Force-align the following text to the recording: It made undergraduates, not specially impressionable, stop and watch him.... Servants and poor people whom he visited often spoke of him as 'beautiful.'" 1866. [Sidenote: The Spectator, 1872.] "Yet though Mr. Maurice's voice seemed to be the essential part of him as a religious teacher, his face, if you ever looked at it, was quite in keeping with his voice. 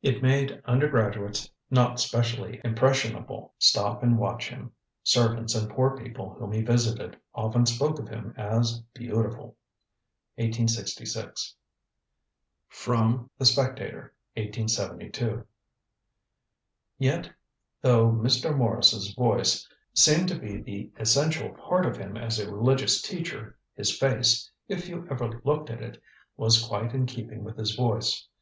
It 0.00 0.22
made 0.22 0.62
undergraduates, 0.64 1.50
not 1.70 2.00
specially 2.00 2.58
impressionable, 2.64 3.52
stop 3.58 4.02
and 4.02 4.16
watch 4.18 4.48
him.... 4.48 4.72
Servants 5.02 5.54
and 5.54 5.68
poor 5.68 5.94
people 5.94 6.32
whom 6.38 6.52
he 6.52 6.62
visited 6.62 7.18
often 7.34 7.66
spoke 7.66 7.98
of 7.98 8.08
him 8.08 8.32
as 8.38 8.78
'beautiful.'" 8.94 9.58
1866. 10.36 11.54
[Sidenote: 12.70 13.28
The 13.36 13.44
Spectator, 13.44 14.14
1872.] 14.36 15.44
"Yet 16.98 17.30
though 17.82 18.10
Mr. 18.10 18.56
Maurice's 18.56 19.12
voice 19.12 19.68
seemed 19.92 20.28
to 20.30 20.38
be 20.38 20.62
the 20.62 20.90
essential 20.96 21.50
part 21.50 21.84
of 21.84 21.98
him 21.98 22.16
as 22.16 22.38
a 22.38 22.50
religious 22.50 23.02
teacher, 23.02 23.58
his 23.74 23.94
face, 23.94 24.50
if 24.66 24.88
you 24.88 25.06
ever 25.10 25.42
looked 25.44 25.68
at 25.68 25.82
it, 25.82 26.00
was 26.38 26.64
quite 26.66 26.94
in 26.94 27.04
keeping 27.04 27.44
with 27.44 27.58
his 27.58 27.74
voice. 27.74 28.28